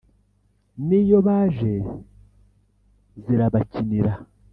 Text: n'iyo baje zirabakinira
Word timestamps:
n'iyo 0.87 1.17
baje 1.27 1.73
zirabakinira 3.23 4.13